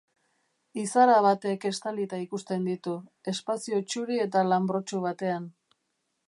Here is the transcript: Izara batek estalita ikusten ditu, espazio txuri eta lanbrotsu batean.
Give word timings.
Izara 0.83 1.17
batek 1.25 1.67
estalita 1.69 2.21
ikusten 2.23 2.65
ditu, 2.71 2.95
espazio 3.33 3.83
txuri 3.91 4.19
eta 4.25 4.45
lanbrotsu 4.53 5.05
batean. 5.07 5.47